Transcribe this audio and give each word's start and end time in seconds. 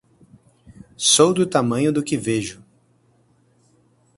Sou 0.97 1.31
do 1.31 1.45
tamanho 1.45 1.93
do 1.93 2.01
que 2.01 2.17
vejo! 2.17 2.65